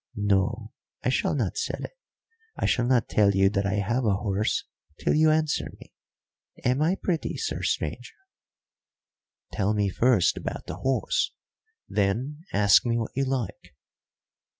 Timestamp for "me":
5.79-5.93, 9.75-9.89, 12.83-12.97